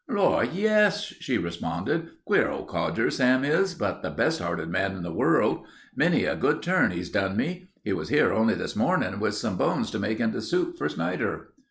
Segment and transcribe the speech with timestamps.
[0.09, 2.09] "Lor', yes," she responded.
[2.25, 5.63] "Queer old codger, Sam is, but the best hearted man in the world.
[5.95, 7.69] Many a good turn he's done me.
[7.83, 11.49] He was here only this mornin' with some bones to make into soup for Snider."